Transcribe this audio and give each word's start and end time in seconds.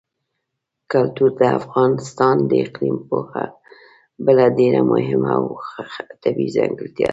کلتور 0.91 1.29
د 1.39 1.41
افغانستان 1.59 2.35
د 2.49 2.51
اقلیم 2.65 2.97
یوه 3.09 3.43
بله 4.25 4.45
ډېره 4.59 4.81
مهمه 4.91 5.31
او 5.37 5.43
طبیعي 6.23 6.49
ځانګړتیا 6.57 7.05
ده. 7.07 7.09